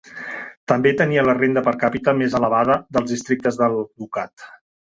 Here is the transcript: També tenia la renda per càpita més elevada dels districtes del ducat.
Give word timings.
També 0.71 0.93
tenia 1.01 1.25
la 1.27 1.35
renda 1.39 1.63
per 1.67 1.75
càpita 1.85 2.15
més 2.23 2.39
elevada 2.41 2.81
dels 2.99 3.15
districtes 3.15 3.63
del 3.63 3.81
ducat. 3.87 4.51